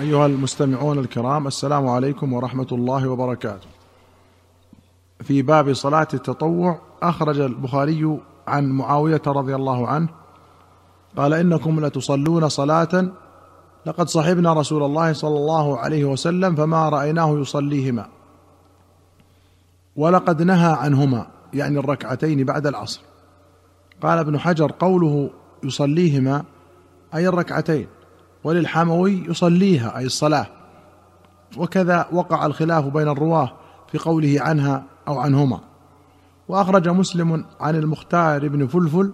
[0.00, 3.66] أيها المستمعون الكرام السلام عليكم ورحمة الله وبركاته.
[5.22, 10.08] في باب صلاة التطوع أخرج البخاري عن معاوية رضي الله عنه
[11.16, 13.08] قال إنكم لتصلون صلاة
[13.86, 18.06] لقد صحبنا رسول الله صلى الله عليه وسلم فما رأيناه يصليهما
[19.96, 23.00] ولقد نهى عنهما يعني الركعتين بعد العصر
[24.02, 25.30] قال ابن حجر قوله
[25.64, 26.44] يصليهما
[27.14, 27.86] أي الركعتين
[28.44, 30.46] وللحموي يصليها أي الصلاة.
[31.56, 33.52] وكذا وقع الخلاف بين الرواة
[33.92, 35.60] في قوله عنها أو عنهما.
[36.48, 39.12] وأخرج مسلم عن المختار بن فلفل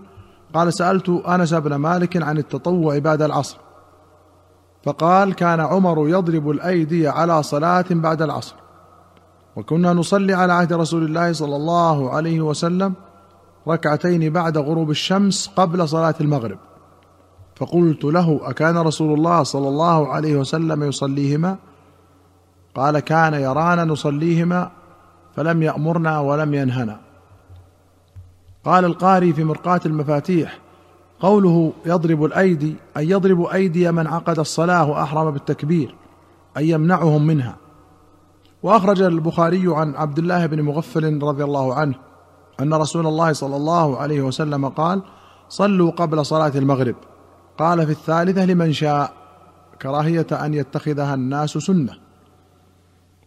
[0.55, 3.57] قال سألت أنس بن مالك عن التطوع بعد العصر.
[4.85, 8.55] فقال كان عمر يضرب الأيدي على صلاة بعد العصر.
[9.57, 12.95] وكنا نصلي على عهد رسول الله صلى الله عليه وسلم
[13.69, 16.59] ركعتين بعد غروب الشمس قبل صلاة المغرب.
[17.61, 21.57] فقلت له أكان رسول الله صلى الله عليه وسلم يصليهما؟
[22.75, 24.71] قال كان يرانا نصليهما
[25.37, 27.01] فلم يأمرنا ولم ينهنا.
[28.65, 30.59] قال القاري في مرقاة المفاتيح
[31.21, 35.95] قوله يضرب الأيدي أي يضرب أيدي من عقد الصلاة وأحرم بالتكبير
[36.57, 37.57] أي يمنعهم منها.
[38.63, 41.95] وأخرج البخاري عن عبد الله بن مغفل رضي الله عنه
[42.61, 45.03] أن رسول الله صلى الله عليه وسلم قال
[45.49, 46.95] صلوا قبل صلاة المغرب.
[47.61, 49.13] قال في الثالثة لمن شاء
[49.83, 51.93] كراهية أن يتخذها الناس سنة.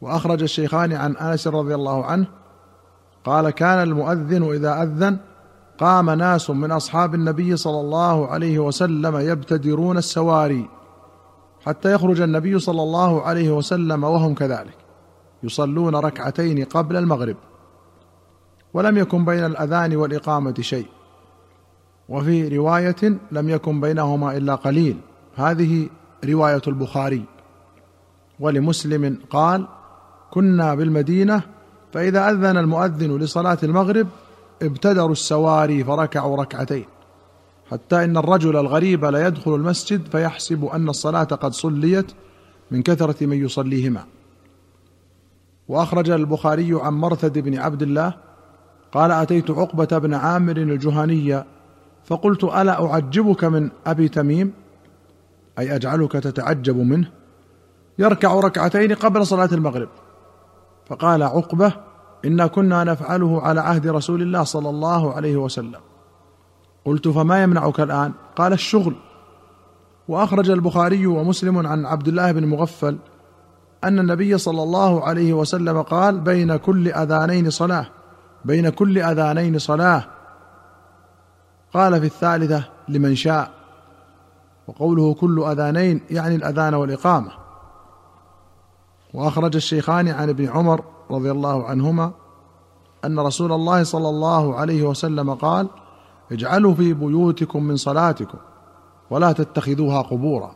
[0.02, 2.28] وأخرج الشيخان عن أنس رضي الله عنه
[3.26, 5.18] قال كان المؤذن إذا أذن
[5.80, 10.70] قام ناس من أصحاب النبي صلى الله عليه وسلم يبتدرون السواري
[11.66, 14.78] حتى يخرج النبي صلى الله عليه وسلم وهم كذلك
[15.44, 17.36] يصلون ركعتين قبل المغرب.
[18.74, 20.88] ولم يكن بين الأذان والإقامة شيء.
[22.10, 24.98] وفي رواية لم يكن بينهما إلا قليل.
[25.36, 25.90] هذه
[26.26, 27.24] رواية البخاري.
[28.40, 29.68] ولمسلم قال
[30.32, 31.42] كنا بالمدينة
[31.94, 34.08] فإذا أذن المؤذن لصلاة المغرب
[34.62, 36.86] ابتدروا السواري فركعوا ركعتين.
[37.72, 42.12] حتى إن الرجل الغريب لا يدخل المسجد فيحسب أن الصلاة قد صليت
[42.72, 44.06] من كثرة من يصليهما.
[45.68, 48.14] وأخرج البخاري عن مرثد بن عبد الله
[48.92, 51.44] قال أتيت عقبة بن عامر الجهني
[52.06, 54.54] فقلت ألا أعجبك من أبي تميم؟
[55.60, 57.12] أي أجعلك تتعجب منه؟
[58.00, 59.90] يركع ركعتين قبل صلاة المغرب.
[60.86, 61.74] فقال عقبة
[62.26, 65.80] انا كنا نفعله على عهد رسول الله صلى الله عليه وسلم.
[66.86, 68.96] قلت فما يمنعك الآن؟ قال الشغل.
[70.08, 72.98] وأخرج البخاري ومسلم عن عبد الله بن مغفل
[73.84, 77.86] أن النبي صلى الله عليه وسلم قال بين كل أذانين صلاة
[78.46, 80.06] بين كل أذانين صلاة.
[81.74, 83.52] قال في الثالثة لمن شاء
[84.68, 87.32] وقوله كل أذانين يعني الأذان والإقامة.
[89.14, 92.12] وأخرج الشيخان عن ابن عمر رضي الله عنهما
[93.06, 95.70] أن رسول الله صلى الله عليه وسلم قال
[96.32, 98.38] اجعلوا في بيوتكم من صلاتكم
[99.10, 100.56] ولا تتخذوها قبورا.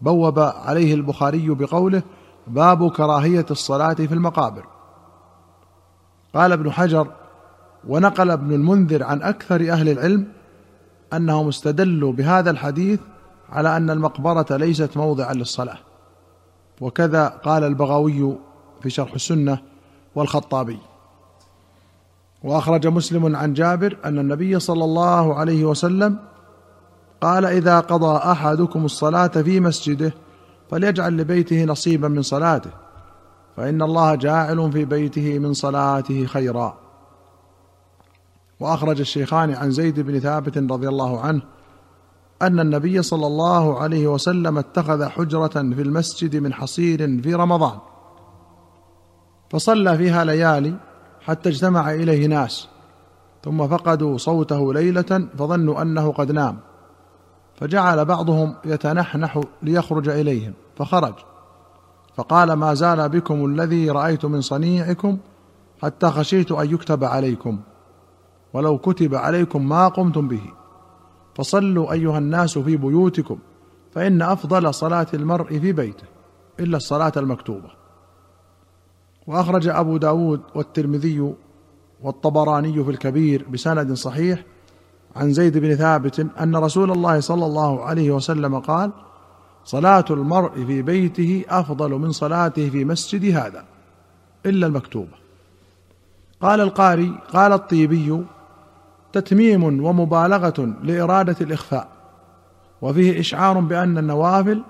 [0.00, 2.02] بوب عليه البخاري بقوله
[2.46, 4.66] باب كراهية الصلاة في المقابر.
[6.34, 7.19] قال ابن حجر
[7.88, 10.26] ونقل ابن المنذر عن أكثر أهل العلم
[11.12, 13.00] أنهم استدلوا بهذا الحديث
[13.48, 15.78] على أن المقبرة ليست موضعا للصلاة.
[16.80, 18.36] وكذا قال البغوي
[18.82, 19.58] في شرح السنة
[20.14, 20.78] والخطابي.
[22.42, 26.18] وأخرج مسلم عن جابر أن النبي صلى الله عليه وسلم
[27.20, 30.14] قال إذا قضى أحدكم الصلاة في مسجده
[30.70, 32.70] فليجعل لبيته نصيبا من صلاته
[33.56, 36.79] فإن الله جاعل في بيته من صلاته خيرا.
[38.60, 41.42] وأخرج الشيخان عن زيد بن ثابت رضي الله عنه
[42.42, 47.78] أن النبي صلى الله عليه وسلم اتخذ حجرة في المسجد من حصير في رمضان.
[49.50, 50.74] فصلى فيها ليالي
[51.20, 52.68] حتى اجتمع إليه ناس
[53.44, 56.58] ثم فقدوا صوته ليلة فظنوا أنه قد نام.
[57.54, 61.14] فجعل بعضهم يتنحنح ليخرج إليهم فخرج.
[62.16, 65.18] فقال ما زال بكم الذي رأيت من صنيعكم
[65.82, 67.60] حتى خشيت أن يكتب عليكم.
[68.52, 70.42] ولو كتب عليكم ما قمتم به.
[71.34, 73.38] فصلوا أيها الناس في بيوتكم
[73.94, 76.04] فإن أفضل صلاة المرء في بيته
[76.60, 77.70] إلا الصلاة المكتوبة.
[79.26, 81.34] وأخرج أبو داود والترمذي
[82.02, 84.44] والطبراني في الكبير بسند صحيح
[85.16, 88.90] عن زيد بن ثابت أن رسول الله صلى الله عليه وسلم قال
[89.64, 93.64] صلاة المرء في بيته أفضل من صلاته في مسجد هذا
[94.46, 95.20] إلا المكتوبة.
[96.40, 98.24] قال القاري قال الطيبي
[99.12, 101.88] تتميم ومبالغة لإرادة الإخفاء
[102.82, 104.62] وفيه إشعار بأن النوافل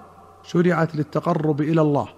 [0.43, 2.09] شرعت للتقرب إلى الله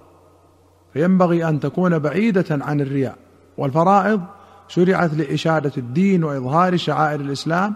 [0.93, 3.17] فينبغي أن تكون بعيدة عن الرياء
[3.59, 4.21] والفرائض
[4.69, 7.75] شرعت لإشادة الدين وإظهار شعائر الإسلام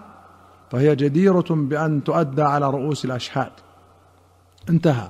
[0.71, 3.51] فهي جديرة بأن تؤدى على رؤوس الأشهاد.
[4.69, 5.09] انتهى.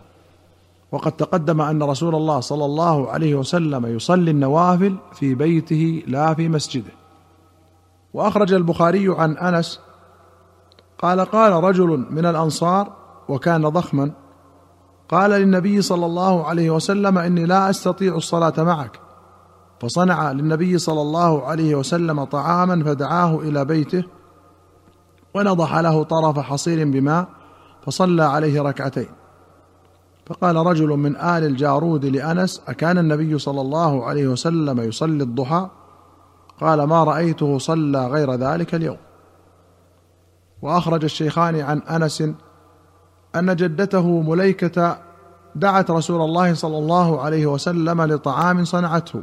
[0.91, 6.49] وقد تقدم أن رسول الله صلى الله عليه وسلم يصلي النوافل في بيته لا في
[6.49, 6.91] مسجده.
[8.17, 9.79] وأخرج البخاري عن أنس
[10.99, 12.93] قال قال رجل من الأنصار
[13.29, 14.11] وكان ضخما
[15.09, 18.99] قال للنبي صلى الله عليه وسلم إني لا أستطيع الصلاة معك
[19.79, 24.03] فصنع للنبي صلى الله عليه وسلم طعاما فدعاه إلى بيته
[25.33, 27.27] ونضح له طرف حصير بماء
[27.85, 29.09] فصلى عليه ركعتين
[30.25, 35.69] فقال رجل من آل الجارود لأنس أكان النبي صلى الله عليه وسلم يصلي الضحى
[36.61, 38.97] قال ما رأيته صلى غير ذلك اليوم.
[40.61, 42.21] وأخرج الشيخان عن أنس
[43.35, 44.97] أن جدته مليكة
[45.55, 49.21] دعت رسول الله صلى الله عليه وسلم لطعام صنعته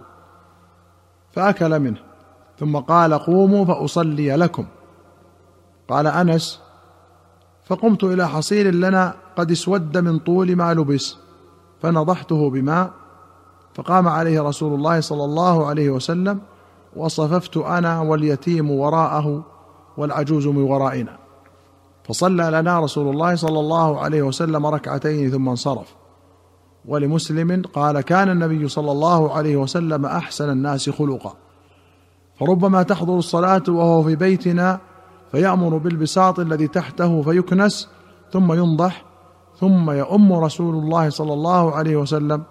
[1.33, 1.99] فأكل منه
[2.59, 4.67] ثم قال قوموا فأصلي لكم.
[5.89, 6.61] قال أنس
[7.65, 11.17] فقمت إلى حصير لنا قد اسود من طول ما لبس
[11.83, 12.91] فنضحته بماء
[13.75, 16.41] فقام عليه رسول الله صلى الله عليه وسلم
[16.97, 19.45] وصففت أنا واليتيم وراءه
[19.97, 21.17] والعجوز من ورائنا.
[22.05, 25.95] فصلى لنا رسول الله صلى الله عليه وسلم ركعتين ثم انصرف.
[26.89, 31.35] ولمسلم قال كان النبي صلى الله عليه وسلم أحسن الناس خلقا.
[32.41, 34.81] فربما تحضر الصلاة وهو في بيتنا
[35.33, 37.89] فيأمر بالبساط الذي تحته فيكنس
[38.33, 39.05] ثم ينضح
[39.61, 42.43] ثم يؤم رسول الله صلى الله عليه وسلم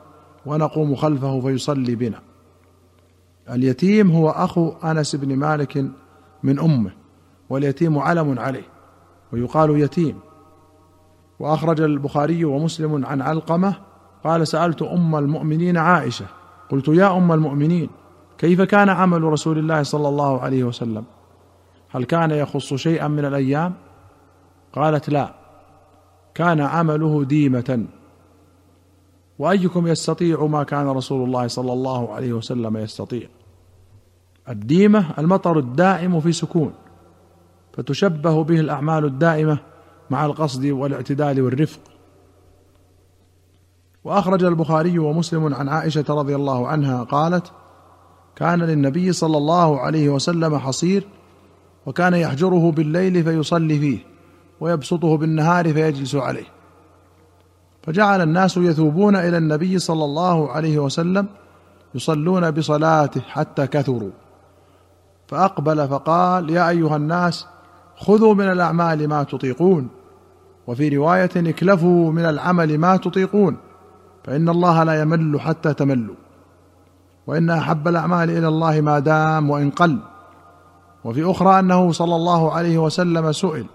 [0.46, 2.33] ونقوم خلفه فيصلي بنا.
[3.50, 5.86] اليتيم هو أخو أنس بن مالك
[6.44, 6.92] من أمه
[7.50, 8.68] واليتيم علم عليه
[9.34, 10.20] ويقال يتيم.
[11.40, 13.76] وأخرج البخاري ومسلم عن علقمة
[14.24, 16.26] قال سألت أم المؤمنين عائشة
[16.70, 17.90] قلت يا أم المؤمنين
[18.38, 21.04] كيف كان عمل رسول الله صلى الله عليه وسلم؟
[21.90, 23.74] هل كان يخص شيئا من الأيام؟
[24.74, 25.34] قالت لا
[26.36, 27.86] كان عمله ديمة.
[29.44, 33.28] وأيكم يستطيع ما كان رسول الله صلى الله عليه وسلم يستطيع.
[34.50, 36.74] الديمة المطر الدائم في سكون
[37.74, 39.58] فتشبه به الأعمال الدائمة
[40.10, 41.80] مع القصد والاعتدال والرفق.
[44.04, 47.52] وأخرج البخاري ومسلم عن عائشة رضي الله عنها قالت
[48.36, 51.08] كان للنبي صلى الله عليه وسلم حصير
[51.86, 54.00] وكان يحجره بالليل فيصلي فيه
[54.60, 56.53] ويبسطه بالنهار فيجلس عليه.
[57.84, 61.28] فجعل الناس يثوبون إلى النبي صلى الله عليه وسلم
[61.96, 64.12] يصلون بصلاته حتى كثروا.
[65.28, 67.48] فأقبل فقال يا أيها الناس
[67.98, 69.88] خذوا من الأعمال ما تطيقون
[70.68, 73.58] وفي رواية اكلفوا من العمل ما تطيقون
[74.24, 76.16] فإن الله لا يمل حتى تملوا.
[77.28, 80.00] وإن أحب الأعمال إلى الله ما دام وإن قل.
[81.04, 83.66] وفي أخرى أنه صلى الله عليه وسلم سئل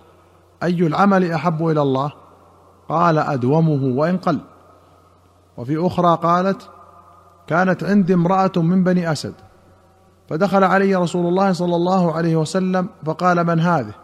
[0.62, 2.12] أي العمل أحب إلى الله؟
[2.88, 4.38] قال أدومه وإن قل.
[5.56, 6.70] وفي أخرى قالت
[7.46, 9.34] كانت عندي امرأة من بني أسد.
[10.28, 13.94] فدخل علي رسول الله صلى الله عليه وسلم فقال من هذه؟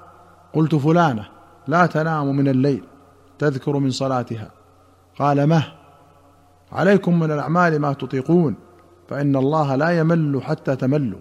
[0.52, 1.28] قلت فلانة
[1.66, 2.84] لا تنام من الليل
[3.38, 4.50] تذكر من صلاتها.
[5.18, 5.64] قال مه
[6.72, 8.54] عليكم من الأعمال ما تطيقون
[9.08, 11.20] فإن الله لا يمل حتى تملوا.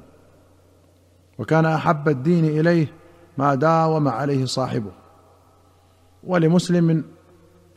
[1.39, 2.93] وكان أحب الدين إليه
[3.37, 4.91] ما داوم عليه صاحبه.
[6.23, 7.03] ولمسلم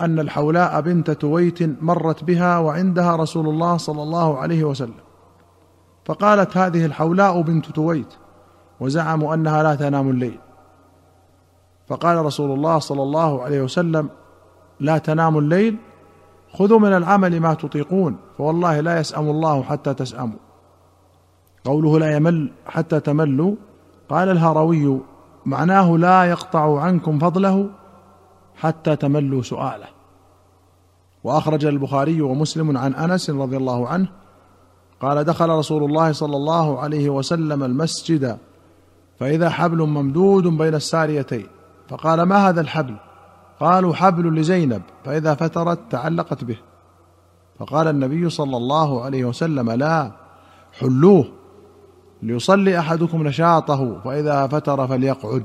[0.00, 5.00] أن الحولاء بنت تويت مرت بها وعندها رسول الله صلى الله عليه وسلم.
[6.04, 8.14] فقالت هذه الحولاء بنت تويت
[8.80, 10.38] وزعموا أنها لا تنام الليل.
[11.88, 14.08] فقال رسول الله صلى الله عليه وسلم
[14.80, 15.76] لا تنام الليل
[16.52, 20.38] خذوا من العمل ما تطيقون فوالله لا يسأم الله حتى تسأموا.
[21.64, 23.54] قوله لا يمل حتى تملوا
[24.08, 25.00] قال الهروي
[25.46, 27.70] معناه لا يقطع عنكم فضله
[28.56, 29.86] حتى تملوا سؤاله.
[31.24, 34.08] وأخرج البخاري ومسلم عن أنس رضي الله عنه
[35.00, 38.38] قال دخل رسول الله صلى الله عليه وسلم المسجد
[39.18, 41.46] فإذا حبل ممدود بين الساريتين.
[41.88, 42.94] فقال ما هذا الحبل؟
[43.60, 46.56] قالوا حبل لزينب فإذا فترت تعلقت به.
[47.58, 50.12] فقال النبي صلى الله عليه وسلم لا
[50.72, 51.28] حلوة
[52.22, 55.44] ليصلي أحدكم نشاطه فإذا فتر فليقعد.